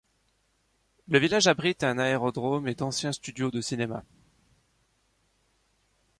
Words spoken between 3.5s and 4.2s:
de cinéma.